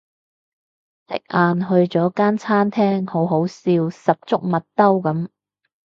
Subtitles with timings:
[1.09, 5.29] 食晏去咗間餐廳好好笑十足麥兜噉